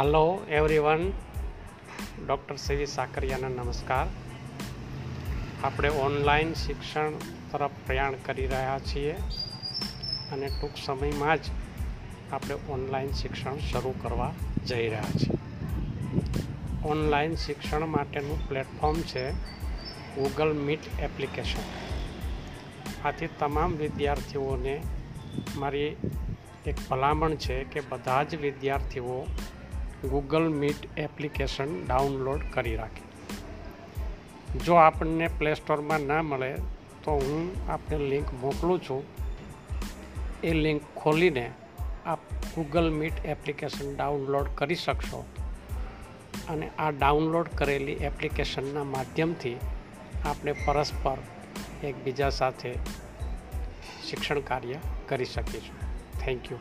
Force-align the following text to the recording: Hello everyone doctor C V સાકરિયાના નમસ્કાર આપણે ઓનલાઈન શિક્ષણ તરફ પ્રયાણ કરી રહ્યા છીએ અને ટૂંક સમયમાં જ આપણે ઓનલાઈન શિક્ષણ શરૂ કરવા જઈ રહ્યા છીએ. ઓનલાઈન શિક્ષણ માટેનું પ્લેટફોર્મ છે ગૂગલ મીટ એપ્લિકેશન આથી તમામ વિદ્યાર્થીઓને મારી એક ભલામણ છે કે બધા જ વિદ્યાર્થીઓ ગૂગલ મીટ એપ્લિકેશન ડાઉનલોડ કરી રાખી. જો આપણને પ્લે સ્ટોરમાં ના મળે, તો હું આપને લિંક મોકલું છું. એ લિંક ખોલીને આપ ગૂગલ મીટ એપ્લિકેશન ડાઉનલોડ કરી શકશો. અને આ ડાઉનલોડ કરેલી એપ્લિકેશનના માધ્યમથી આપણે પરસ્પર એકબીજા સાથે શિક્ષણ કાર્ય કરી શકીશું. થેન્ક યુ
Hello 0.00 0.46
everyone 0.48 1.12
doctor 2.28 2.56
C V 2.56 2.86
સાકરિયાના 2.86 3.48
નમસ્કાર 3.48 4.06
આપણે 5.64 5.88
ઓનલાઈન 5.88 6.54
શિક્ષણ 6.54 7.12
તરફ 7.52 7.70
પ્રયાણ 7.86 8.12
કરી 8.12 8.46
રહ્યા 8.46 8.78
છીએ 8.78 9.12
અને 10.32 10.48
ટૂંક 10.48 10.72
સમયમાં 10.84 11.36
જ 11.36 11.40
આપણે 12.32 12.54
ઓનલાઈન 12.68 13.10
શિક્ષણ 13.10 13.56
શરૂ 13.56 13.94
કરવા 14.02 14.32
જઈ 14.66 14.88
રહ્યા 14.88 15.02
છીએ. 15.02 15.38
ઓનલાઈન 16.84 17.34
શિક્ષણ 17.34 17.86
માટેનું 17.86 18.48
પ્લેટફોર્મ 18.48 19.00
છે 19.00 19.30
ગૂગલ 20.16 20.52
મીટ 20.52 21.00
એપ્લિકેશન 21.00 21.62
આથી 23.04 23.28
તમામ 23.38 23.72
વિદ્યાર્થીઓને 23.72 24.82
મારી 25.56 25.96
એક 26.66 26.74
ભલામણ 26.90 27.34
છે 27.34 27.64
કે 27.64 27.80
બધા 27.80 28.22
જ 28.22 28.36
વિદ્યાર્થીઓ 28.36 29.26
ગૂગલ 30.08 30.48
મીટ 30.48 30.98
એપ્લિકેશન 30.98 31.86
ડાઉનલોડ 31.86 32.40
કરી 32.50 32.76
રાખી. 32.76 33.02
જો 34.58 34.74
આપણને 34.74 35.28
પ્લે 35.28 35.54
સ્ટોરમાં 35.54 36.00
ના 36.00 36.22
મળે, 36.22 36.54
તો 37.04 37.12
હું 37.12 37.70
આપને 37.70 37.98
લિંક 37.98 38.32
મોકલું 38.32 38.82
છું. 38.82 39.02
એ 40.42 40.52
લિંક 40.52 40.82
ખોલીને 40.96 41.50
આપ 42.06 42.18
ગૂગલ 42.54 42.90
મીટ 42.90 43.24
એપ્લિકેશન 43.24 43.96
ડાઉનલોડ 43.96 44.48
કરી 44.54 44.74
શકશો. 44.74 45.24
અને 46.48 46.70
આ 46.78 46.90
ડાઉનલોડ 46.90 47.48
કરેલી 47.48 47.92
એપ્લિકેશનના 47.92 48.84
માધ્યમથી 48.84 49.56
આપણે 50.24 50.52
પરસ્પર 50.52 51.16
એકબીજા 51.84 52.30
સાથે 52.30 52.74
શિક્ષણ 54.08 54.40
કાર્ય 54.40 54.74
કરી 55.08 55.24
શકીશું. 55.24 55.90
થેન્ક 56.20 56.52
યુ 56.52 56.58